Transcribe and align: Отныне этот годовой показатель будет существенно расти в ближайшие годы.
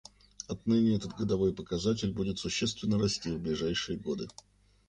Отныне 0.47 0.95
этот 0.95 1.11
годовой 1.15 1.53
показатель 1.53 2.11
будет 2.11 2.39
существенно 2.39 2.97
расти 2.97 3.29
в 3.29 3.39
ближайшие 3.39 3.99
годы. 3.99 4.27